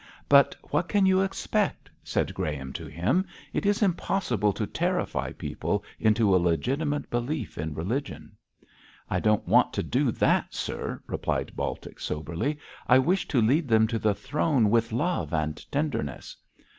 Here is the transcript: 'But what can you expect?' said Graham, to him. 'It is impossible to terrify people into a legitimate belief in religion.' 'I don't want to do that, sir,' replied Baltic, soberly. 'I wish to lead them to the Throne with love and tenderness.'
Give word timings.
'But 0.27 0.55
what 0.71 0.87
can 0.89 1.05
you 1.05 1.21
expect?' 1.21 1.91
said 2.03 2.33
Graham, 2.33 2.73
to 2.73 2.87
him. 2.87 3.23
'It 3.53 3.67
is 3.67 3.83
impossible 3.83 4.51
to 4.51 4.65
terrify 4.65 5.31
people 5.31 5.83
into 5.99 6.35
a 6.35 6.41
legitimate 6.41 7.11
belief 7.11 7.55
in 7.55 7.75
religion.' 7.75 8.31
'I 9.11 9.19
don't 9.19 9.47
want 9.47 9.73
to 9.73 9.83
do 9.83 10.09
that, 10.13 10.55
sir,' 10.55 11.03
replied 11.05 11.55
Baltic, 11.55 11.99
soberly. 11.99 12.57
'I 12.87 12.97
wish 12.97 13.27
to 13.27 13.39
lead 13.43 13.67
them 13.67 13.85
to 13.89 13.99
the 13.99 14.15
Throne 14.15 14.71
with 14.71 14.91
love 14.91 15.35
and 15.35 15.63
tenderness.' 15.71 16.35